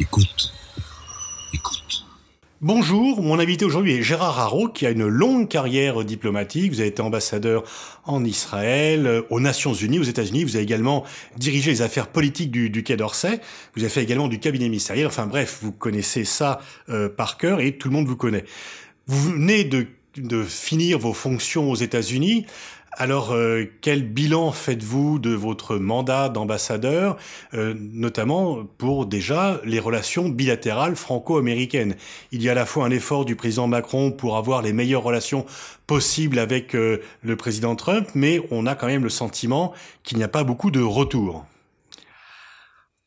[0.00, 0.50] Écoute.
[1.52, 2.06] Écoute.
[2.62, 6.72] Bonjour, mon invité aujourd'hui est Gérard Haro qui a une longue carrière diplomatique.
[6.72, 7.64] Vous avez été ambassadeur
[8.04, 10.44] en Israël, euh, aux Nations Unies, aux États-Unis.
[10.44, 11.04] Vous avez également
[11.36, 13.42] dirigé les affaires politiques du, Quai d'Orsay.
[13.76, 15.06] Vous avez fait également du cabinet ministériel.
[15.06, 18.46] Enfin bref, vous connaissez ça euh, par cœur et tout le monde vous connaît.
[19.06, 19.86] Vous venez de,
[20.16, 22.46] de finir vos fonctions aux États-Unis.
[22.92, 27.16] Alors, euh, quel bilan faites-vous de votre mandat d'ambassadeur,
[27.54, 31.94] euh, notamment pour déjà les relations bilatérales franco-américaines?
[32.32, 35.04] Il y a à la fois un effort du président Macron pour avoir les meilleures
[35.04, 35.46] relations
[35.86, 40.24] possibles avec euh, le président Trump, mais on a quand même le sentiment qu'il n'y
[40.24, 41.44] a pas beaucoup de retour.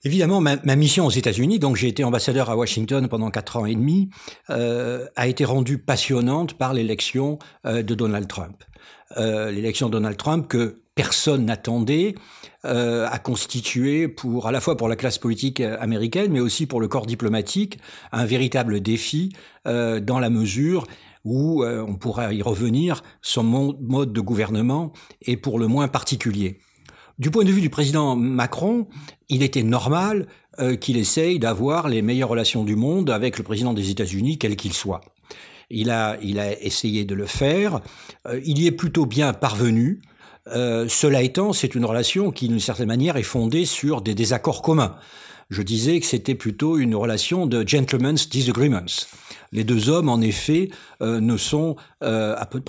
[0.05, 3.73] Évidemment, ma, mission aux États-Unis, donc j'ai été ambassadeur à Washington pendant quatre ans et
[3.75, 4.09] demi,
[4.49, 8.63] a été rendue passionnante par l'élection de Donald Trump.
[9.17, 12.16] Euh, l'élection de Donald Trump que personne n'attendait
[12.66, 16.80] euh, a constitué pour à la fois pour la classe politique américaine mais aussi pour
[16.80, 17.80] le corps diplomatique
[18.11, 19.33] un véritable défi
[19.67, 20.85] euh, dans la mesure
[21.25, 24.91] où euh, on pourra y revenir son mode de gouvernement
[25.22, 26.59] est pour le moins particulier.
[27.19, 28.88] Du point de vue du président Macron,
[29.30, 30.28] il était normal
[30.59, 34.56] euh, qu'il essaye d'avoir les meilleures relations du monde avec le président des États-Unis, quel
[34.56, 35.02] qu'il soit.
[35.69, 37.81] Il a, il a essayé de le faire.
[38.28, 40.02] Euh, il y est plutôt bien parvenu.
[40.47, 44.64] Euh, cela étant, c'est une relation qui, d'une certaine manière, est fondée sur des désaccords
[44.64, 44.95] communs.
[45.52, 49.06] Je disais que c'était plutôt une relation de gentlemen's disagreements.
[49.52, 51.75] Les deux hommes, en effet, euh, ne sont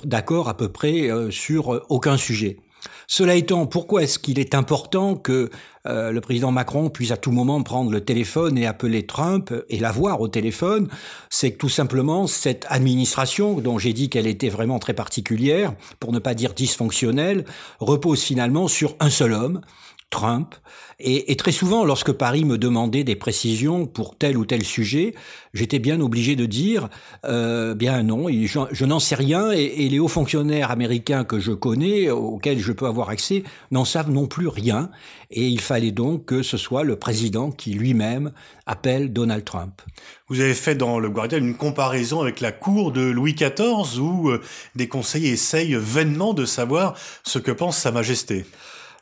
[0.03, 2.59] d'accord à peu près sur aucun sujet.
[3.07, 5.49] Cela étant, pourquoi est-ce qu'il est important que
[5.87, 9.79] euh, le président Macron puisse à tout moment prendre le téléphone et appeler Trump et
[9.79, 10.87] l'avoir au téléphone?
[11.29, 16.11] C'est que tout simplement, cette administration, dont j'ai dit qu'elle était vraiment très particulière, pour
[16.11, 17.45] ne pas dire dysfonctionnelle,
[17.79, 19.61] repose finalement sur un seul homme,
[20.09, 20.55] Trump.
[20.97, 25.13] Et, très souvent, lorsque Paris me demandait des précisions pour tel ou tel sujet,
[25.53, 26.87] j'étais bien obligé de dire,
[27.25, 32.09] euh, bien non, je, n'en sais rien, et, les hauts fonctionnaires américains que je connais,
[32.09, 34.89] auxquels je peux avoir accès, n'en savent non plus rien.
[35.31, 38.31] Et il fallait donc que ce soit le président qui lui-même
[38.65, 39.81] appelle Donald Trump.
[40.29, 44.29] Vous avez fait dans le Guardian une comparaison avec la cour de Louis XIV, où
[44.29, 44.41] euh,
[44.75, 48.45] des conseillers essayent vainement de savoir ce que pense Sa Majesté.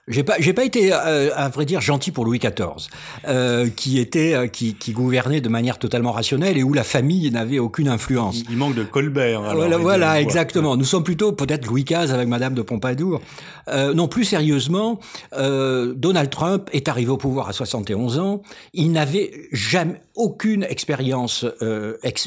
[0.09, 2.90] J'ai pas, j'ai pas été, euh, à vrai dire, gentil pour Louis XIV,
[3.25, 7.31] euh, qui était, euh, qui, qui, gouvernait de manière totalement rationnelle et où la famille
[7.31, 8.44] n'avait aucune influence.
[8.50, 9.44] Il manque de Colbert.
[9.44, 10.75] Alors, voilà, voilà exactement.
[10.75, 13.22] Nous sommes plutôt peut-être Louis XV avec Madame de Pompadour.
[13.69, 15.00] Euh, non, plus sérieusement,
[15.38, 18.42] euh, Donald Trump est arrivé au pouvoir à 71 ans.
[18.74, 21.46] Il n'avait jamais aucune expérience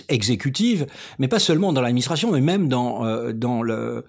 [0.08, 0.86] exécutive,
[1.18, 4.04] mais pas seulement dans l'administration, mais même dans dans le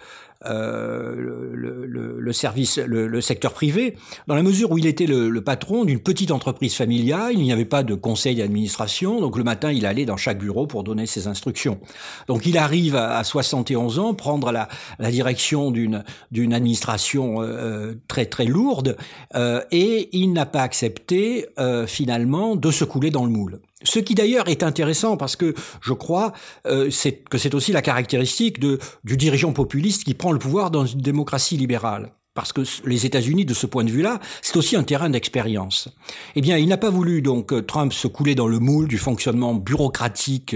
[0.45, 3.95] euh, le, le, le, service, le, le, secteur privé,
[4.27, 7.65] dans la mesure où il était le, patron d'une petite entreprise familiale, il n'y avait
[7.65, 11.27] pas de conseil d'administration, donc le matin il allait dans chaque bureau pour donner ses
[11.27, 11.79] instructions.
[12.27, 14.67] Donc il arrive à, 71 ans prendre la,
[14.99, 18.97] la direction d'une d'une administration euh, très très lourde
[19.35, 23.59] euh, et il n'a pas accepté euh, finalement de se couler dans le moule.
[23.83, 26.33] Ce qui d'ailleurs est intéressant parce que je crois
[26.65, 26.89] euh,
[27.29, 31.01] que c'est aussi la caractéristique de, du dirigeant populiste qui prend le pouvoir dans une
[31.01, 32.11] démocratie libérale.
[32.37, 35.89] Parce que les États-Unis, de ce point de vue-là, c'est aussi un terrain d'expérience.
[36.35, 38.99] Eh bien, il n'a pas voulu donc euh, Trump se couler dans le moule du
[38.99, 40.55] fonctionnement bureaucratique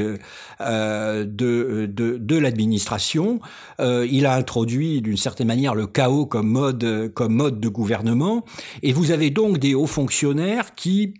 [0.61, 3.39] euh, de, de, de l'administration.
[3.79, 8.45] Euh, il a introduit d'une certaine manière le chaos comme mode comme mode de gouvernement.
[8.83, 11.15] Et vous avez donc des hauts fonctionnaires qui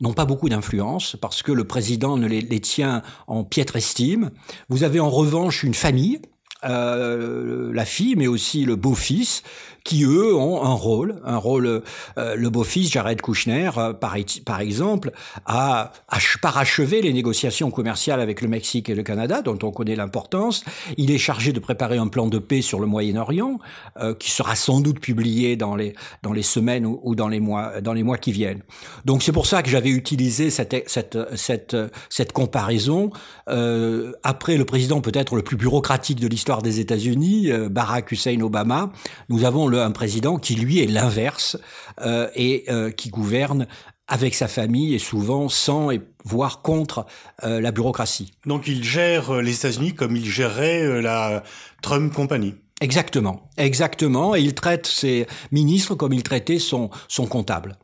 [0.00, 4.30] n'ont pas beaucoup d'influence parce que le président ne les, tient en piètre estime.
[4.68, 6.20] Vous avez en revanche une famille
[6.64, 9.42] euh, la fille, mais aussi le beau-fils,
[9.84, 11.82] qui eux ont un rôle, un rôle.
[12.18, 15.12] Euh, le beau-fils, Jared Kushner, euh, par, exemple,
[15.46, 15.92] a,
[16.42, 20.64] parachevé les négociations commerciales avec le Mexique et le Canada, dont on connaît l'importance.
[20.96, 23.58] Il est chargé de préparer un plan de paix sur le Moyen-Orient,
[23.98, 27.80] euh, qui sera sans doute publié dans les dans les semaines ou, dans les mois
[27.80, 28.62] dans les mois qui viennent.
[29.04, 31.76] Donc c'est pour ça que j'avais utilisé cette cette cette
[32.08, 33.10] cette comparaison.
[34.22, 38.90] après le président peut-être le plus bureaucratique de l'histoire des États-Unis, Barack Hussein Obama,
[39.28, 41.56] nous avons un président qui lui est l'inverse
[42.00, 43.66] euh, et euh, qui gouverne
[44.08, 47.06] avec sa famille et souvent sans et voire contre
[47.44, 48.32] euh, la bureaucratie.
[48.46, 51.42] Donc il gère les États-Unis comme il gérait la
[51.82, 52.54] Trump Company.
[52.80, 57.76] Exactement, exactement, et il traite ses ministres comme il traitait son, son comptable.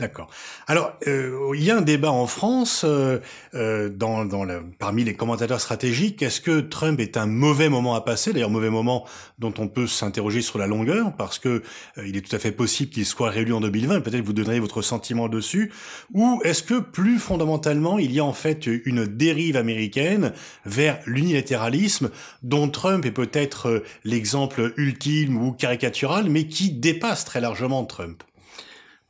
[0.00, 0.30] D'accord.
[0.66, 3.18] Alors, euh, il y a un débat en France euh,
[3.54, 4.46] euh, dans, dans
[4.78, 6.22] parmi les commentateurs stratégiques.
[6.22, 9.06] Est-ce que Trump est un mauvais moment à passer D'ailleurs, mauvais moment
[9.38, 11.62] dont on peut s'interroger sur la longueur, parce que
[12.02, 14.00] il est tout à fait possible qu'il soit réélu en 2020.
[14.00, 15.70] Peut-être vous donnerez votre sentiment dessus.
[16.14, 20.32] Ou est-ce que plus fondamentalement, il y a en fait une dérive américaine
[20.64, 22.10] vers l'unilatéralisme,
[22.42, 28.22] dont Trump est peut-être l'exemple ultime ou caricatural, mais qui dépasse très largement Trump?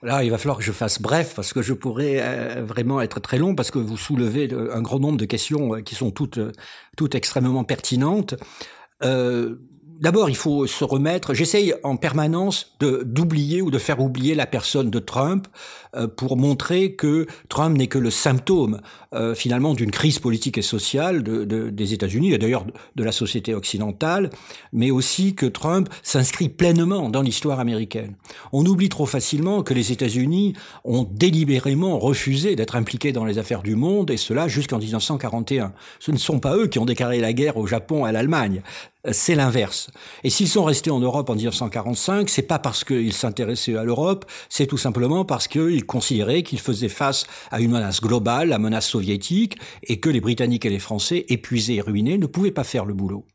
[0.02, 3.20] Là, il va falloir que je fasse bref parce que je pourrais euh, vraiment être
[3.20, 6.10] très long parce que vous soulevez euh, un grand nombre de questions euh, qui sont
[6.10, 6.40] toutes,
[6.96, 8.34] toutes extrêmement pertinentes.
[9.02, 9.56] Euh,
[10.00, 11.34] D'abord, il faut se remettre.
[11.34, 15.46] J'essaye en permanence d'oublier ou de faire oublier la personne de Trump
[15.94, 18.80] euh, pour montrer que Trump n'est que le symptôme
[19.12, 22.64] euh, finalement d'une crise politique et sociale de, de, des États-Unis et d'ailleurs
[22.96, 24.30] de la société occidentale,
[24.72, 28.14] mais aussi que Trump s'inscrit pleinement dans l'histoire américaine.
[28.52, 30.54] On oublie trop facilement que les États-Unis
[30.84, 35.74] ont délibérément refusé d'être impliqués dans les affaires du monde et cela jusqu'en 1941.
[35.98, 38.62] Ce ne sont pas eux qui ont déclaré la guerre au Japon et à l'Allemagne
[39.12, 39.90] c'est l'inverse.
[40.24, 44.24] Et s'ils sont restés en Europe en 1945, c'est pas parce qu'ils s'intéressaient à l'Europe,
[44.48, 48.88] c'est tout simplement parce qu'ils considéraient qu'ils faisaient face à une menace globale, la menace
[48.88, 52.84] soviétique, et que les Britanniques et les Français, épuisés et ruinés, ne pouvaient pas faire
[52.84, 53.26] le boulot.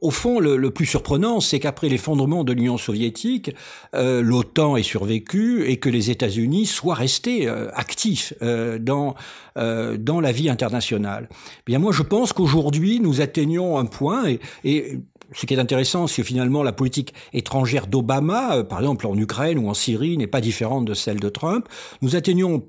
[0.00, 3.54] Au fond, le, plus surprenant, c'est qu'après l'effondrement de l'Union soviétique,
[3.94, 9.14] euh, l'OTAN ait survécu et que les États-Unis soient restés euh, actifs euh, dans
[9.56, 11.28] dans la vie internationale.
[11.66, 15.00] Bien, moi, je pense qu'aujourd'hui, nous atteignons un point et, et
[15.32, 19.58] ce qui est intéressant, c'est que finalement la politique étrangère d'Obama, par exemple en Ukraine
[19.58, 21.68] ou en Syrie, n'est pas différente de celle de Trump.
[22.00, 22.64] Nous atteignons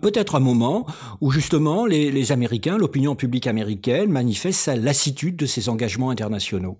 [0.00, 0.86] peut-être un moment
[1.20, 6.78] où justement les, Américains, l'opinion publique américaine manifeste sa lassitude de ces engagements internationaux.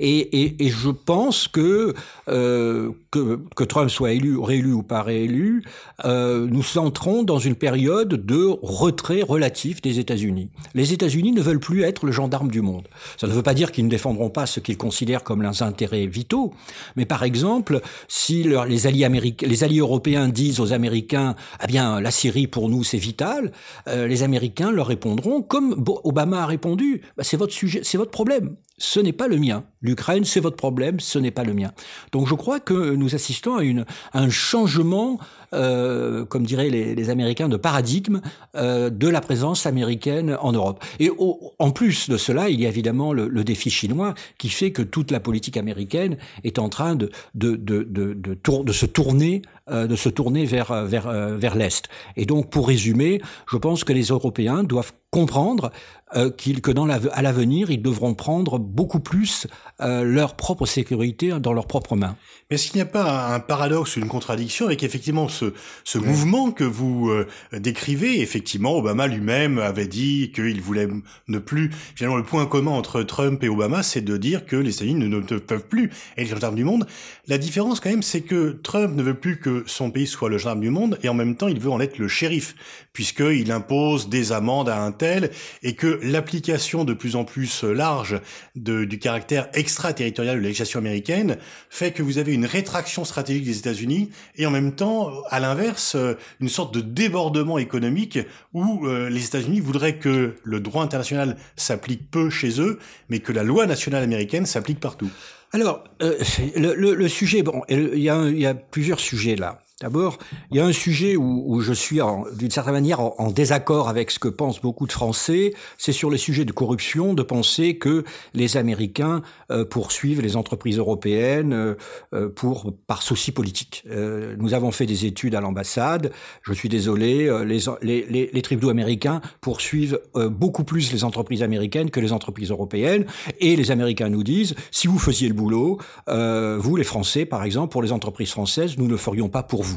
[0.00, 1.94] Et, et, et, je pense que,
[2.28, 5.64] euh, que, que Trump soit élu, réélu ou pas réélu,
[6.04, 10.50] euh, nous entrons dans une période de retrait relatif des États-Unis.
[10.74, 12.88] Les États-Unis ne veulent plus être le gendarme du monde.
[13.16, 16.06] Ça ne veut pas dire qu'ils ne défendront pas ce qu'ils considèrent comme leurs intérêts
[16.06, 16.52] vitaux,
[16.96, 22.00] mais par exemple, si les alliés américains, les alliés européens disent aux Américains, eh bien,
[22.00, 23.52] la Syrie pour nous c'est vital,
[23.88, 28.10] euh, les Américains leur répondront comme Obama a répondu, bah, c'est votre sujet, c'est votre
[28.10, 29.64] problème ce n'est pas le mien.
[29.84, 31.70] L'Ukraine, c'est votre problème, ce n'est pas le mien.
[32.10, 33.84] Donc je crois que nous assistons à, une,
[34.14, 35.18] un changement,
[35.52, 38.20] euh, comme diraient les, Américains, de paradigme
[38.56, 40.82] euh, de la présence américaine en Europe.
[41.00, 41.10] Et
[41.58, 45.10] en plus de cela, il y a évidemment le, défi chinois qui fait que toute
[45.10, 51.54] la politique américaine est en train de, se tourner euh, de se tourner vers, vers,
[51.56, 51.88] l'Est.
[52.16, 53.20] Et donc, pour résumer,
[53.50, 55.70] je pense que les Européens doivent comprendre
[56.16, 59.46] euh, que à l'avenir, ils devront prendre beaucoup plus
[59.80, 62.16] euh, leur propre sécurité dans leurs propres mains.
[62.50, 65.52] Mais est-ce qu'il n'y a pas un paradoxe, une contradiction avec effectivement ce,
[65.84, 70.88] ce mouvement que vous euh, décrivez Effectivement, Obama lui-même avait dit qu'il voulait
[71.28, 71.70] ne plus.
[71.94, 75.08] Finalement, le point commun entre Trump et Obama, c'est de dire que les États-Unis ne,
[75.08, 76.86] ne, peuvent plus être le gendarme du monde.
[77.26, 80.38] La différence, quand même, c'est que Trump ne veut plus que son pays soit le
[80.38, 82.54] gendarme du monde, et en même temps, il veut en être le shérif,
[82.92, 85.30] puisqu'il impose des amendes à un tel,
[85.62, 88.20] et que l'application de plus en plus large
[88.56, 91.36] de, du caractère extraterritorial de la législation américaine
[91.70, 95.96] fait que vous avez une rétraction stratégique des États-Unis et en même temps, à l'inverse,
[96.40, 98.18] une sorte de débordement économique
[98.52, 102.78] où euh, les États-Unis voudraient que le droit international s'applique peu chez eux,
[103.08, 105.10] mais que la loi nationale américaine s'applique partout.
[105.52, 106.18] Alors, euh,
[106.56, 109.60] le, sujet, bon, il y a plusieurs sujets là.
[109.80, 110.18] D'abord,
[110.52, 111.98] il y a un sujet où, où je suis
[112.38, 116.16] d'une certaine manière en, désaccord avec ce que pensent beaucoup de Français, c'est sur les
[116.16, 118.04] sujets de corruption, de penser que
[118.34, 121.74] les Américains euh, poursuivent les entreprises européennes euh,
[122.12, 123.82] euh pour par souci politique.
[123.90, 126.12] Euh, nous avons fait des études à l'ambassade,
[126.42, 129.98] je suis désolé, euh, les, les, les, les, tribunaux américains poursuivent
[130.30, 133.06] beaucoup plus les entreprises américaines que les entreprises européennes,
[133.40, 137.72] et les Américains nous disent, si vous faisiez le boulot, vous les Français par exemple,
[137.72, 139.73] pour les entreprises françaises, nous ne le ferions pas pour vous.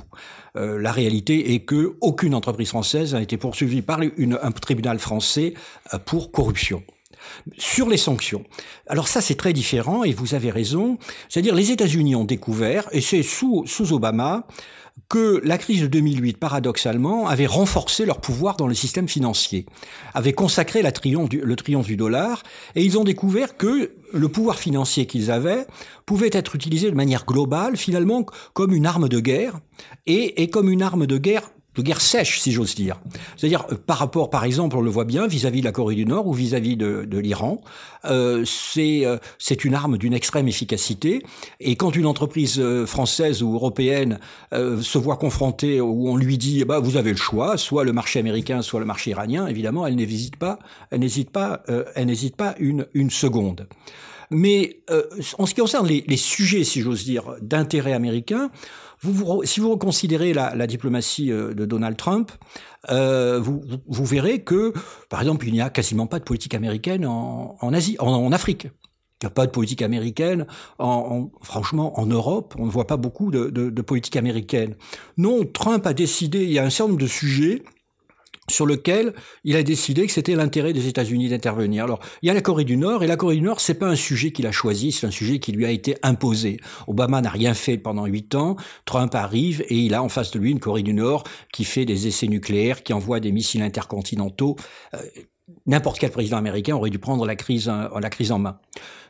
[0.56, 5.54] Euh, la réalité est que aucune entreprise française n'a été poursuivie par un tribunal français
[5.94, 6.84] euh, pour corruption.
[7.58, 8.44] Sur les sanctions.
[8.88, 10.98] Alors ça, c'est très différent et vous avez raison.
[11.30, 14.48] C'est-à-dire les États-Unis ont découvert, et c'est sous, Obama,
[15.10, 19.66] que la crise de 2008, paradoxalement, avait renforcé leur pouvoir dans le système financier,
[20.14, 22.44] avait consacré le triomphe du dollar,
[22.76, 25.66] et ils ont découvert que le pouvoir financier qu'ils avaient
[26.06, 29.60] pouvait être utilisé de manière globale, finalement, comme une arme de guerre,
[30.08, 33.00] et comme une arme de guerre de guerre sèche, si j'ose dire.
[33.38, 36.06] C'est-à-dire euh, par rapport, par exemple, on le voit bien vis-à-vis de la Corée du
[36.06, 37.62] Nord ou vis-à-vis de, de l'Iran,
[38.06, 41.24] euh, c'est euh, c'est une arme d'une extrême efficacité.
[41.60, 44.20] Et quand une entreprise euh, française ou européenne
[44.52, 48.20] se voit confrontée où on lui dit, bah vous avez le choix, soit le marché
[48.20, 51.64] américain, soit le marché iranien, évidemment, elle n'hésite pas, elle n'hésite pas,
[51.96, 53.68] elle n'hésite pas une une seconde.
[54.30, 54.82] Mais
[55.38, 58.52] en ce qui concerne les, les sujets, si j'ose dire, d'intérêt américain,
[59.02, 62.32] vous, si vous reconsidérez la, la, diplomatie euh, de Donald Trump,
[62.90, 64.74] euh, vous, vous, verrez que,
[65.10, 68.32] par exemple, il n'y a quasiment pas de politique américaine en, en Asie, en, en
[68.32, 68.64] Afrique.
[69.22, 70.46] Il n'y a pas de politique américaine.
[70.80, 74.76] En, en, franchement, en Europe, on ne voit pas beaucoup de, de, de politique américaine.
[75.18, 77.64] Non, Trump a décidé, il y a un certain nombre de sujets
[78.50, 79.14] sur lequel
[79.44, 81.84] il a décidé que c'était l'intérêt des États-Unis d'intervenir.
[81.84, 83.88] Alors, il y a la Corée du Nord, et la Corée du Nord, c'est pas
[83.88, 86.60] un sujet qu'il a choisi, c'est un sujet qui lui a été imposé.
[86.88, 90.40] Obama n'a rien fait pendant huit ans, Trump arrive et il a en face de
[90.40, 94.56] lui une Corée du Nord qui fait des essais nucléaires, qui envoie des missiles intercontinentaux.
[94.94, 95.00] Euh,
[95.66, 98.60] n'importe quel président américain aurait dû prendre la crise, la crise en main.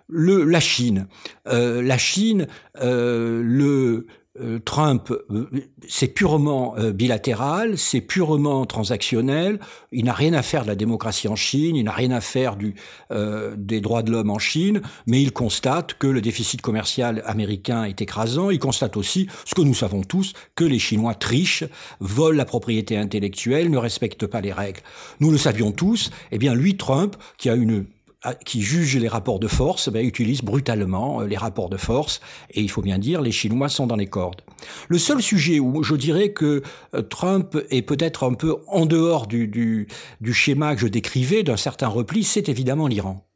[0.09, 1.07] La Chine,
[1.47, 2.47] euh, la Chine,
[2.81, 4.07] euh, le euh,
[4.65, 5.49] Trump, euh,
[5.87, 9.59] c'est purement euh, bilatéral, c'est purement transactionnel.
[9.91, 12.55] Il n'a rien à faire de la démocratie en Chine, il n'a rien à faire
[12.55, 12.75] du,
[13.57, 18.01] des droits de l'homme en Chine, mais il constate que le déficit commercial américain est
[18.01, 18.49] écrasant.
[18.49, 21.63] Il constate aussi, ce que nous savons tous, que les Chinois trichent,
[21.99, 24.81] volent la propriété intellectuelle, ne respectent pas les règles.
[25.19, 26.11] Nous le savions tous.
[26.31, 27.85] Eh bien, lui, Trump, qui a une
[28.45, 32.19] qui juge les rapports de force ben, utilise brutalement euh, les rapports de force
[32.51, 34.41] et il faut bien dire les Chinois sont dans les cordes.
[34.87, 36.63] Le seul sujet où je dirais que
[36.95, 39.87] euh, Trump est peut-être un peu en dehors du, du,
[40.19, 43.27] du schéma que je décrivais d'un certain repli, c'est évidemment l'Iran.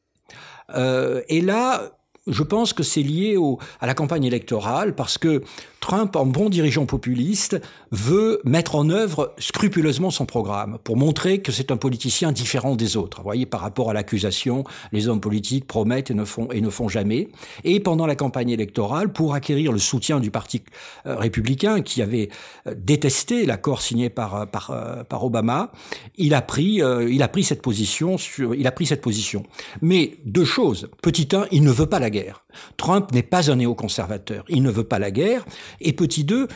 [0.75, 1.91] Euh, et là,
[2.27, 5.41] je pense que c'est lié au, à la campagne électorale parce que
[5.79, 7.59] Trump, en bon dirigeant populiste,
[7.89, 12.97] veut mettre en œuvre scrupuleusement son programme pour montrer que c'est un politicien différent des
[12.97, 13.17] autres.
[13.17, 16.69] Vous voyez, par rapport à l'accusation, les hommes politiques promettent et ne font et ne
[16.69, 17.29] font jamais.
[17.63, 20.61] Et pendant la campagne électorale, pour acquérir le soutien du parti
[21.07, 22.29] euh, républicain qui avait
[22.67, 25.71] euh, détesté l'accord signé par euh, par par Obama,
[26.17, 29.43] il a pris il a pris cette position sur il a pris cette position.
[29.81, 30.89] Mais deux choses.
[31.01, 32.45] Petit un, il ne veut pas la guerre.
[32.77, 34.45] Trump n'est pas un néoconservateur.
[34.47, 35.43] Il ne veut pas la guerre.
[35.79, 36.47] Et petit 2,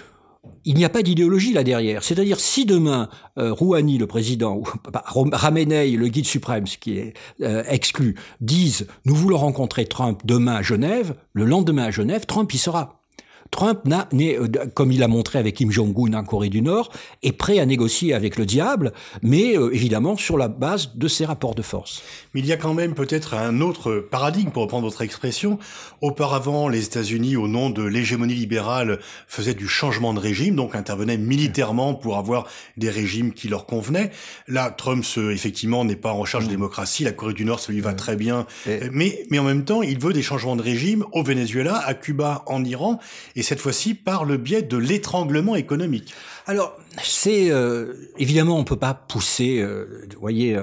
[0.64, 2.04] il n'y a pas d'idéologie là derrière.
[2.04, 4.66] C'est-à-dire, si demain euh, Rouhani, le président, ou
[5.32, 10.56] Ramenei, le guide suprême, ce qui est euh, exclu, disent nous voulons rencontrer Trump demain
[10.56, 13.05] à Genève, le lendemain à Genève, Trump y sera.
[13.52, 16.92] Trump n'a, euh, comme il a montré avec Kim Jong-un en Corée du Nord,
[17.24, 21.26] est prêt à négocier avec le diable, mais euh, évidemment sur la base de ses
[21.26, 22.02] rapports de force.
[22.34, 25.58] Mais il y a quand même peut-être un autre paradigme, pour reprendre votre expression.
[26.02, 31.18] Auparavant, les États-Unis, au nom de l'hégémonie libérale, faisaient du changement de régime, donc intervenaient
[31.18, 32.48] militairement pour avoir
[32.78, 34.12] des régimes qui leur convenaient.
[34.48, 37.04] Là, Trump, effectivement, n'est pas en charge de démocratie.
[37.04, 38.46] La Corée du Nord, ça lui va très bien.
[38.92, 42.44] Mais, mais en même temps, il veut des changements de régime au Venezuela, à Cuba,
[42.48, 43.00] en Iran
[43.36, 46.14] et cette fois-ci par le biais de l'étranglement économique.
[46.46, 50.58] Alors, c'est euh, évidemment on peut pas pousser, euh, voyez,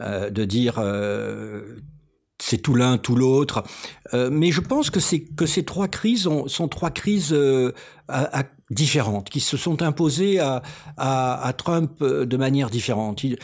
[0.00, 0.82] euh, de dire
[2.38, 3.64] c'est tout l'un, tout l'autre.
[4.12, 5.00] mais je pense que
[5.34, 7.34] que ces trois crises sont trois crises
[8.08, 10.62] à, différentes, qui se sont imposées à,
[10.98, 13.24] à, Trump de manière différente.
[13.24, 13.38] Il,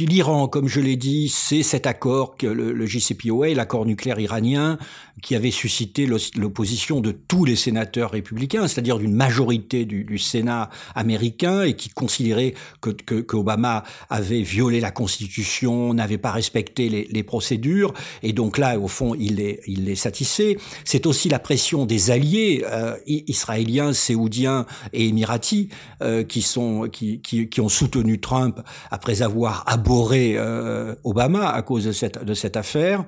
[0.00, 4.78] l'Iran, comme je l'ai dit, c'est cet accord que le, JCPOA, l'accord nucléaire iranien,
[5.22, 11.62] qui avait suscité l'opposition de tous les sénateurs républicains, c'est-à-dire d'une majorité du, Sénat américain,
[11.62, 18.32] et qui considérait que, Obama avait violé la Constitution, n'avait pas respecté les, procédures, et
[18.32, 20.58] donc là, au fond, il les, il satisfait.
[20.84, 25.68] C'est aussi la pression des alliés euh, israéliens, séoudiens et émiratis
[26.02, 28.60] euh, qui, ont soutenu Trump
[28.90, 33.04] après avoir aboré euh, Obama à cause de cette de cette affaire.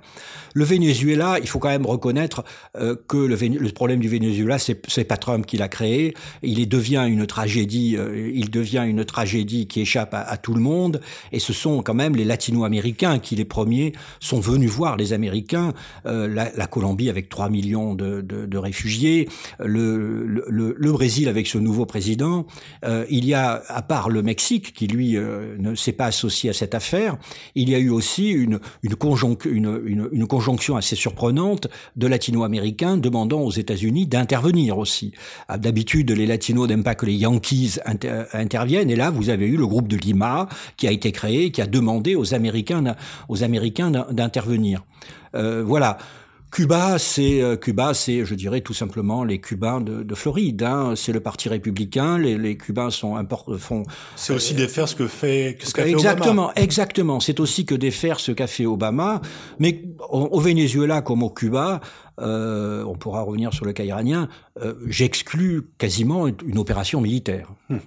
[0.55, 2.45] Le Venezuela, il faut quand même reconnaître
[2.77, 6.15] euh, que le, le, problème du Venezuela, c'est pas Trump qui l'a créé.
[6.43, 7.97] Il devient une tragédie.
[7.99, 11.01] Euh, il devient une tragédie qui échappe à, tout le monde.
[11.33, 15.75] Et ce sont quand même les Latino-Américains qui, les premiers, sont venus voir les Américains.
[16.07, 19.29] Euh, la, la, Colombie avec 3 millions de, de, de réfugiés,
[19.59, 22.47] le, le, le, Brésil avec ce nouveau président.
[23.11, 26.75] il y a, à part le Mexique, qui lui ne s'est pas associé à cette
[26.75, 27.19] affaire,
[27.55, 32.07] il y a eu aussi une, une, conjonc une, une, une conjonction assez surprenante de
[32.07, 35.13] latino-américains demandant aux États-Unis d'intervenir aussi.
[35.49, 37.77] Ah, d'habitude, les latinos n'aiment pas que les Yankees
[38.33, 41.61] interviennent, et là, vous avez eu le groupe de Lima qui a été créé, qui
[41.61, 42.97] a demandé aux Américains,
[43.29, 44.85] aux Américains d'intervenir.
[45.35, 45.99] Euh, voilà.
[46.55, 50.63] Cuba, c'est euh, Cuba, c'est, je dirais tout simplement les Cubains de, de Floride.
[50.63, 50.93] Hein.
[50.95, 52.17] C'est le parti républicain.
[52.17, 53.17] Les, les Cubains sont
[53.59, 53.83] font.
[54.15, 56.53] C'est aussi défaire ce que fait ce qu'a fait exactement, Obama.
[56.55, 57.19] exactement.
[57.19, 59.21] C'est aussi que défaire ce qu'a fait Obama.
[59.59, 61.81] Mais au, Venezuela comme au Cuba,
[62.21, 64.29] euh, on pourra revenir sur le cas iranien.
[64.63, 67.49] Euh, J'exclus quasiment une opération militaire.
[67.69, 67.81] Hum.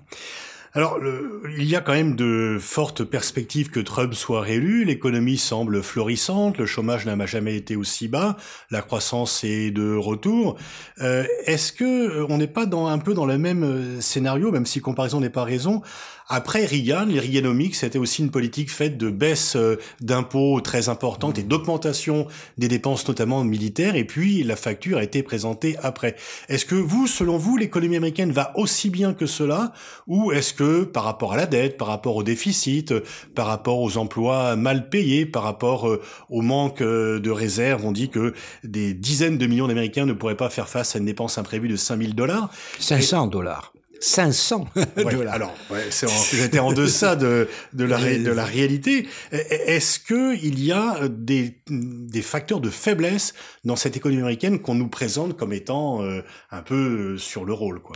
[0.78, 4.86] Alors, le, il y a quand même de fortes perspectives que Trump soit réélu.
[4.86, 8.38] L'économie semble florissante, le chômage n'a jamais été aussi bas,
[8.70, 10.56] la croissance est de retour.
[11.02, 14.52] Euh, Est-ce que euh, on n'est pas dans un peu dans le même euh, scénario,
[14.52, 15.82] même si comparaison n'est pas raison,
[16.30, 21.40] après Reagan, les Reaganomics, c'était aussi une politique faite de baisse euh, d'impôts très importante
[21.40, 26.16] et d'augmentation des dépenses, notamment militaires, et puis la facture a été présentée après.
[26.50, 29.72] Est-ce que vous, selon vous, l'économie américaine va aussi bien que cela,
[30.06, 32.94] ou est-ce que par rapport à la dette, par rapport au déficit,
[33.34, 37.94] par rapport aux emplois mal payés, par rapport euh, au manque euh, de réserves, on
[37.94, 38.34] dit que
[38.66, 41.78] des dizaines de millions d'Américains ne pourraient pas faire face à une dépense imprévue de
[41.78, 42.50] 5000 dollars?
[42.80, 43.72] 500 dollars.
[44.00, 45.90] 500 ouais, Alors, ouais,
[46.32, 49.08] j'étais en deçà de, de, la, de la réalité.
[49.32, 53.34] Est-ce que il y a des, des facteurs de faiblesse
[53.66, 57.82] dans cette économie américaine qu'on nous présente comme étant euh, un peu sur le rôle,
[57.82, 57.96] quoi?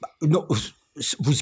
[0.00, 0.46] Bah, Non,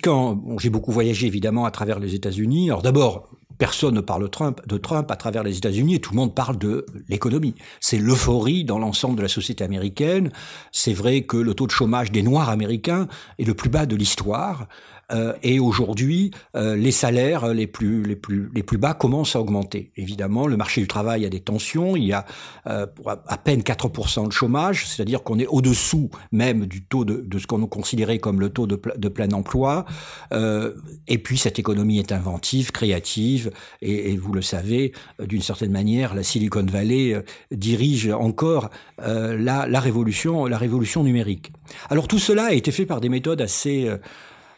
[0.06, 2.70] bon, j'ai beaucoup voyagé évidemment à travers les États-Unis.
[2.70, 3.28] Alors d'abord,
[3.60, 4.22] personne ne parle
[4.66, 7.54] de Trump à travers les États-Unis et tout le monde parle de l'économie.
[7.78, 10.32] C'est l'euphorie dans l'ensemble de la société américaine.
[10.72, 13.06] C'est vrai que le taux de chômage des Noirs américains
[13.38, 14.66] est le plus bas de l'histoire.
[15.12, 19.40] Euh, et aujourd'hui, euh, les salaires les plus les plus les plus bas commencent à
[19.40, 19.92] augmenter.
[19.96, 21.96] Évidemment, le marché du travail a des tensions.
[21.96, 22.24] Il y a
[22.66, 27.38] euh, à peine 4% de chômage, c'est-à-dire qu'on est au-dessous même du taux de, de
[27.38, 29.84] ce qu'on considérait comme le taux de, de plein emploi.
[30.32, 33.50] et puis cette économie est inventive, créative,
[33.82, 39.80] et, et vous le savez, d'une certaine manière, la Silicon Valley dirige encore la, la
[39.80, 41.52] révolution la révolution numérique.
[41.88, 43.90] Alors tout cela a été fait par des méthodes assez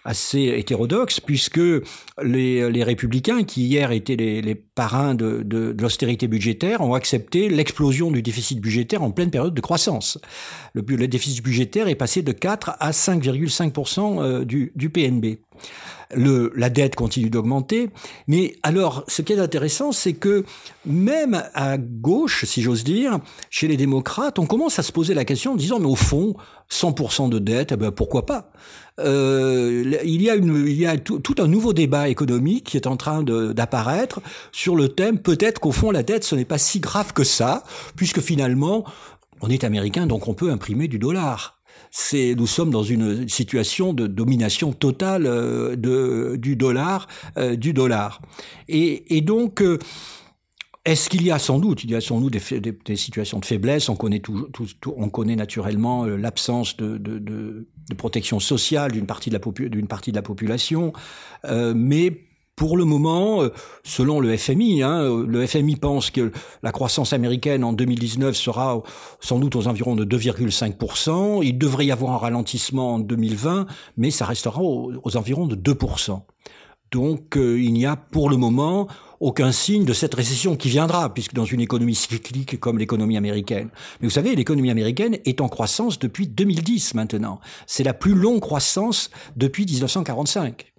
[0.04, 1.60] assez hétérodoxe, puisque
[2.22, 7.48] les, les républicains, qui hier étaient les, les parrains de, de, l'austérité budgétaire, ont accepté
[7.48, 10.18] l'explosion du déficit budgétaire en pleine période de croissance.
[10.74, 15.38] Le, le déficit budgétaire est passé de 4 à 5,5% euh, du, du PNB.
[16.14, 17.88] Le, la dette continue d'augmenter.
[18.26, 20.44] Mais alors, ce qui est intéressant, c'est que
[20.84, 23.18] même à gauche, si j'ose dire,
[23.48, 26.34] chez les démocrates, on commence à se poser la question en disant, mais au fond,
[26.70, 28.50] 100% de dette, eh ben pourquoi pas?
[29.00, 32.76] Euh, il y a, une, il y a tout, tout, un nouveau débat économique qui
[32.76, 34.20] est en train d'apparaître
[34.52, 37.64] sur le thème peut-être qu'au fond la dette ce n'est pas si grave que ça,
[37.96, 38.84] puisque finalement
[39.40, 41.61] on est américain donc on peut imprimer du dollar
[41.94, 45.76] c'est nous sommes dans une situation de domination totale euh,
[46.36, 48.22] du dollar, euh, du dollar.
[48.66, 49.78] Et, donc euh,
[50.86, 53.90] est-ce qu'il y a sans doute, il y a sans doute des, situations de faiblesse.
[53.90, 60.94] On connaît naturellement l'absence de, protection sociale d'une partie de la population,
[61.74, 62.22] mais
[62.56, 63.48] pour le moment, euh,
[63.82, 68.82] selon le FMI, hein, le FMI pense que la croissance américaine en 2019 sera
[69.20, 71.42] sans doute aux environs de 2,5%.
[71.42, 75.56] Il devrait y avoir un ralentissement en 2020, mais ça restera aux, aux environs de
[75.56, 76.20] 2%.
[76.92, 78.86] Donc euh, il n'y a pour le moment
[79.18, 83.70] aucun signe de cette récession qui viendra, puisque dans une économie cyclique comme l'économie américaine.
[84.00, 87.40] Mais vous savez, l'économie américaine est en croissance depuis 2010 maintenant.
[87.66, 90.71] C'est la plus longue croissance depuis 1945.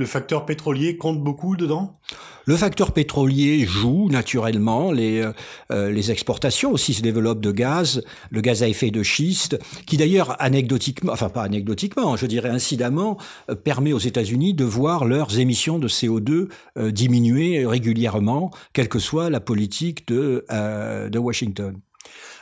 [0.00, 2.00] Le facteur pétrolier compte beaucoup dedans?
[2.46, 4.92] Le facteur pétrolier joue naturellement.
[4.92, 5.22] Les,
[5.70, 9.98] euh, les exportations aussi se développent de gaz, le gaz à effet de schiste, qui
[9.98, 13.18] d'ailleurs anecdotiquement, enfin pas anecdotiquement, je dirais incidemment,
[13.50, 18.98] euh, permet aux États-Unis de voir leurs émissions de CO2 euh, diminuer régulièrement, quelle que
[18.98, 21.76] soit la politique de, euh, de Washington.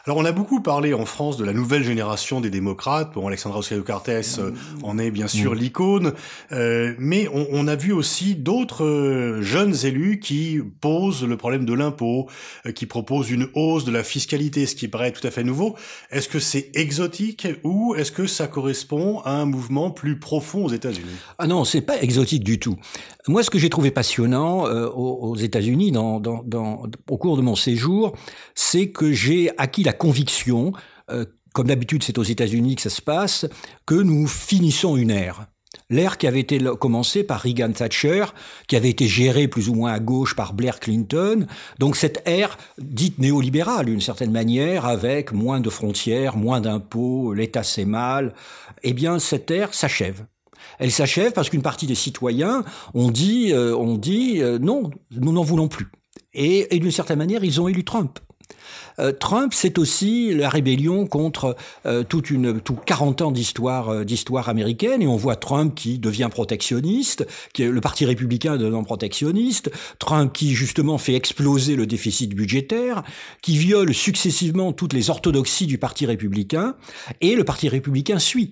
[0.08, 3.12] Alors on a beaucoup parlé en France de la nouvelle génération des démocrates.
[3.12, 5.58] Bon, Alexandra Ocasio-Cortez euh, en est bien sûr mmh.
[5.58, 6.12] l'icône,
[6.50, 11.66] euh, mais on, on, a vu aussi d'autres euh, jeunes élus qui posent le problème
[11.66, 12.26] de l'impôt,
[12.64, 15.76] euh, qui proposent une hausse de la fiscalité, ce qui paraît tout à fait nouveau.
[16.10, 20.72] Est-ce que c'est exotique ou est-ce que ça correspond à un mouvement plus profond aux
[20.72, 21.04] États-Unis?
[21.36, 22.78] Ah non, c'est pas exotique du tout.
[23.28, 27.36] Moi, ce que j'ai trouvé passionnant euh, aux, aux États-Unis dans, dans, dans, au cours
[27.36, 28.14] de mon séjour,
[28.54, 30.72] c'est que j'ai acquis la conviction,
[31.10, 33.46] euh, comme d'habitude c'est aux États-Unis que ça se passe,
[33.86, 35.46] que nous finissons une ère.
[35.90, 38.26] L'ère qui avait été commencée par Reagan Thatcher,
[38.66, 41.46] qui avait été gérée plus ou moins à gauche par Blair Clinton.
[41.78, 47.62] Donc cette ère dite néolibérale, d'une certaine manière, avec moins de frontières, moins d'impôts, l'État
[47.62, 48.34] c'est mal,
[48.82, 50.26] eh bien cette ère s'achève.
[50.78, 55.42] Elle s'achève parce qu'une partie des citoyens ont dit, euh, dit euh, non, nous n'en
[55.42, 55.88] voulons plus.
[56.34, 58.18] Et d'une certaine manière, ils ont élu Trump.
[58.98, 61.56] Euh, Trump, c'est aussi la rébellion contre
[61.86, 65.02] euh, toute une, tout 40 ans d'histoire, euh, d'histoire américaine.
[65.02, 69.70] Et on voit Trump qui devient protectionniste, qui est le Parti républicain devenant protectionniste.
[69.98, 73.02] Trump qui justement fait exploser le déficit budgétaire,
[73.42, 76.74] qui viole successivement toutes les orthodoxies du Parti républicain.
[77.20, 78.50] Et le Parti républicain suit.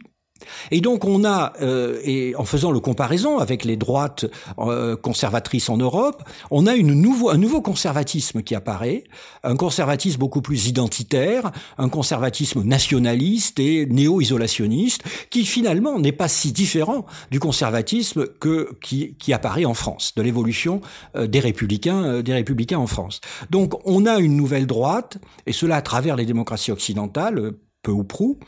[0.71, 4.27] Et donc on a, euh, et en faisant le comparaison avec les droites
[4.59, 9.05] euh, conservatrices en Europe, on a une nouveau, un nouveau conservatisme qui apparaît,
[9.43, 16.53] un conservatisme beaucoup plus identitaire, un conservatisme nationaliste et néo-isolationniste, qui finalement n'est pas si
[16.53, 20.81] différent du conservatisme que qui, qui apparaît en France, de l'évolution
[21.17, 23.21] euh, des républicains, euh, des républicains en France.
[23.51, 27.53] Donc on a une nouvelle droite, et cela à travers les démocraties occidentales
[27.87, 28.39] peu ou prou.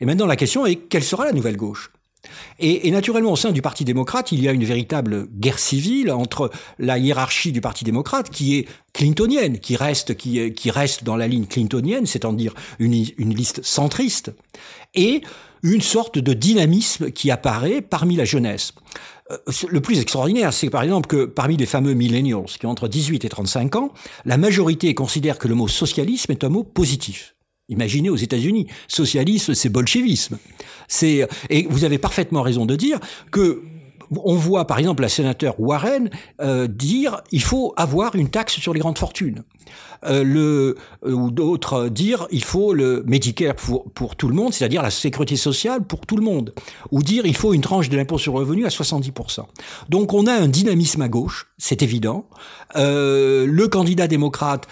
[0.00, 1.92] Et maintenant, la question est quelle sera la nouvelle gauche?
[2.58, 6.50] Et, naturellement, au sein du Parti démocrate, il y a une véritable guerre civile entre
[6.78, 11.46] la hiérarchie du Parti démocrate, qui est clintonienne, qui reste, qui reste dans la ligne
[11.46, 14.32] clintonienne, c'est-à-dire une, une liste centriste,
[14.94, 15.20] et
[15.62, 18.72] une sorte de dynamisme qui apparaît parmi la jeunesse.
[19.30, 19.36] Euh,
[19.68, 23.24] le plus extraordinaire, c'est par exemple que parmi les fameux millennials, qui ont entre 18
[23.24, 23.92] et 35 ans,
[24.24, 27.35] la majorité considère que le mot socialisme est un mot positif.
[27.68, 30.38] Imaginez aux États-Unis, socialisme, c'est bolchevisme.
[30.88, 33.00] C'est et vous avez parfaitement raison de dire
[33.32, 33.62] que
[34.10, 38.72] on voit par exemple la sénateur Warren euh, dire il faut avoir une taxe sur
[38.72, 39.42] les grandes fortunes.
[40.04, 44.52] Euh, le euh, ou d'autres dire il faut le Medicare pour pour tout le monde,
[44.52, 46.54] c'est-à-dire la sécurité sociale pour tout le monde,
[46.92, 49.40] ou dire il faut une tranche de l'impôt sur le revenu à 70%
[49.88, 52.28] Donc on a un dynamisme à gauche, c'est évident.
[52.76, 54.66] Euh, le candidat démocrate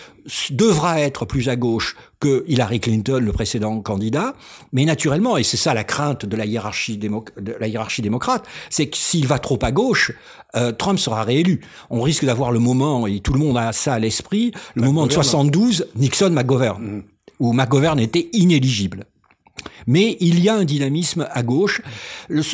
[0.50, 4.34] devra être plus à gauche que Hillary Clinton, le précédent candidat,
[4.72, 8.88] mais naturellement, et c'est ça la crainte de la hiérarchie, de la hiérarchie démocrate, c'est
[8.88, 10.12] que s'il va trop à gauche,
[10.56, 11.60] euh, Trump sera réélu.
[11.90, 15.06] On risque d'avoir le moment, et tout le monde a ça à l'esprit, le moment
[15.06, 17.02] de 72, Nixon-McGovern, mmh.
[17.40, 19.06] où McGovern était inéligible.
[19.86, 21.82] Mais il y a un dynamisme à gauche.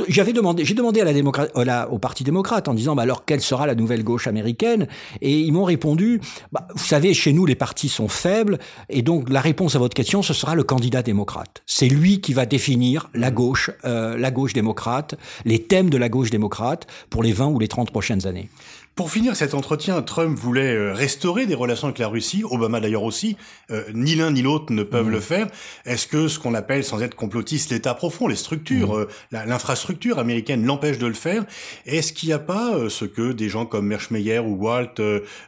[0.09, 1.53] J'avais demandé, j'ai demandé à la démocrate,
[1.91, 4.89] au Parti démocrate en disant, bah alors quelle sera la nouvelle gauche américaine?
[5.21, 6.21] Et ils m'ont répondu,
[6.53, 9.95] bah, vous savez, chez nous les partis sont faibles, et donc la réponse à votre
[9.95, 11.63] question, ce sera le candidat démocrate.
[11.67, 15.15] C'est lui qui va définir la gauche, euh, la gauche démocrate,
[15.45, 18.49] les thèmes de la gauche démocrate pour les 20 ou les 30 prochaines années.
[18.97, 23.05] Pour finir cet entretien, Trump voulait euh, restaurer des relations avec la Russie, Obama d'ailleurs
[23.05, 23.37] aussi,
[23.71, 25.11] euh, ni l'un ni l'autre ne peuvent mmh.
[25.11, 25.47] le faire.
[25.87, 29.07] Est-ce que ce qu'on appelle, sans être complotiste, l'état profond, les structures, mmh.
[29.33, 31.47] euh, l'infrastructure américaine l'empêche de le faire
[31.87, 35.01] Est-ce qu'il n'y a pas ce que des gens comme Merschmeyer ou Walt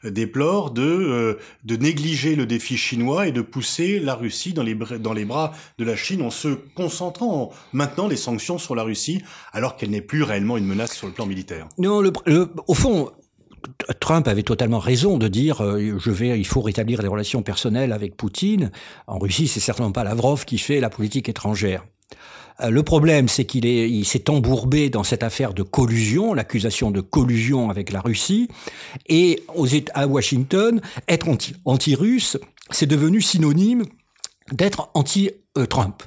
[0.04, 5.12] déplorent de, de négliger le défi chinois et de pousser la Russie dans les, dans
[5.12, 9.22] les bras de la Chine en se concentrant en maintenant les sanctions sur la Russie
[9.52, 11.68] alors qu'elle n'est plus réellement une menace sur le plan militaire?
[11.78, 12.12] Non, le,
[12.66, 13.10] au fond,
[14.00, 17.92] Trump avait totalement raison de dire euh, je vais, il faut rétablir les relations personnelles
[17.92, 18.70] avec Poutine.
[19.06, 21.84] En Russie, c'est certainement pas Lavrov qui fait la politique étrangère.
[22.60, 26.90] Euh, le problème, c'est qu'il est, il s'est embourbé dans cette affaire de collusion, l'accusation
[26.90, 28.48] de collusion avec la Russie,
[29.08, 31.28] et aux, à Washington, être
[31.64, 32.38] anti-russe,
[32.70, 33.84] c'est devenu synonyme
[34.50, 36.02] d'être anti-Trump.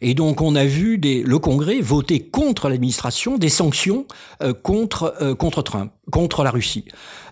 [0.00, 4.06] Et donc on a vu des, le Congrès voter contre l'administration des sanctions
[4.42, 6.84] euh, contre euh, contre Trump, contre la Russie.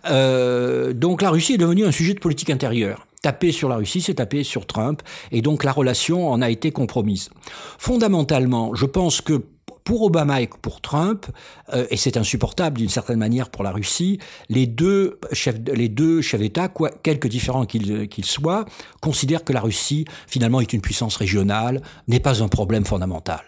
[0.08, 3.06] Euh, donc la Russie est devenue un sujet de politique intérieure.
[3.22, 5.00] Taper sur la Russie, c'est taper sur Trump,
[5.30, 7.30] et donc la relation en a été compromise.
[7.78, 9.44] Fondamentalement, je pense que
[9.84, 11.26] pour Obama et pour Trump,
[11.72, 14.18] euh, et c'est insupportable d'une certaine manière pour la Russie,
[14.48, 18.64] les deux chefs, les deux chefs d'État, quoi, quelque différents qu'ils qu'ils soient,
[19.00, 23.42] considèrent que la Russie, finalement, est une puissance régionale, n'est pas un problème fondamental.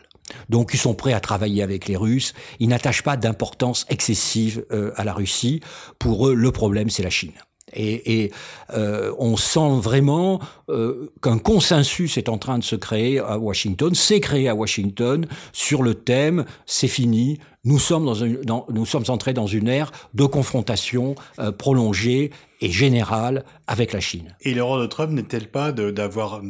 [0.49, 4.92] Donc ils sont prêts à travailler avec les Russes, ils n'attachent pas d'importance excessive euh,
[4.97, 5.61] à la Russie.
[5.99, 7.33] Pour eux, le problème, c'est la Chine.
[7.72, 8.33] Et, et
[8.74, 13.94] euh, on sent vraiment euh, qu'un consensus est en train de se créer à Washington,
[13.94, 18.85] s'est créé à Washington sur le thème c'est fini, nous sommes, dans, une, dans nous
[18.85, 24.35] sommes entrés dans une ère de confrontation euh, prolongée et générale avec la Chine.
[24.42, 26.42] Et l'erreur de Trump n'est-elle pas d'avoir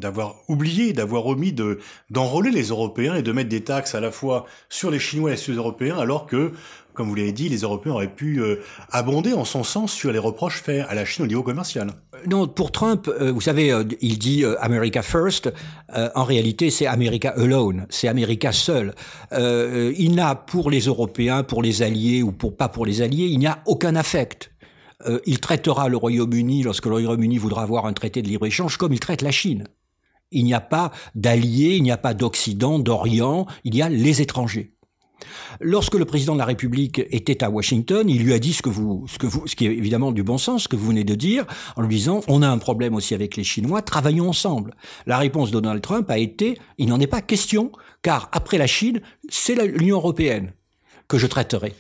[0.49, 1.79] oublié, d'avoir omis de
[2.11, 5.37] d'enrôler les Européens et de mettre des taxes à la fois sur les Chinois et
[5.37, 6.53] sur les Européens, alors que
[6.95, 10.19] comme vous l'avez dit, les Européens auraient pu euh, abonder en son sens sur les
[10.19, 11.91] reproches faits à la Chine au niveau commercial.
[12.29, 15.53] Non, pour Trump, euh, vous savez, euh, il dit America First.
[16.15, 18.95] en réalité, c'est America Alone, c'est America seul.
[19.33, 23.39] il n'a pour les Européens, pour les alliés ou pour pas pour les alliés, il
[23.39, 24.51] n'y a aucun affect.
[25.27, 29.01] il traitera le Royaume-Uni lorsque le Royaume-Uni voudra avoir un traité de libre-échange comme il
[29.01, 29.67] traite la Chine.
[30.31, 34.21] Il n'y a pas d'alliés, il n'y a pas d'Occident, d'Orient, il y a les
[34.21, 34.74] étrangers.
[35.61, 38.69] Lorsque le président de la République était à Washington, il lui a dit ce que
[38.69, 41.05] vous, ce que vous, ce qui est évidemment du bon sens, ce que vous venez
[41.05, 41.45] de dire,
[41.77, 44.75] en lui disant on a un problème aussi avec les Chinois, travaillons ensemble.
[45.07, 48.67] La réponse de Donald Trump a été il n'en est pas question, car après la
[48.67, 50.53] Chine, c'est l'Union européenne
[51.09, 51.75] que je traiterai.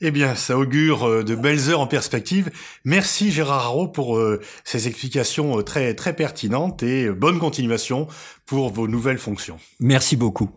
[0.00, 2.50] Eh bien, ça augure euh, de belles heures en perspective.
[2.84, 8.06] Merci Gérard Haro pour euh, ces explications euh, très très pertinentes et bonne continuation
[8.44, 9.58] pour vos nouvelles fonctions.
[9.80, 10.50] Merci beaucoup.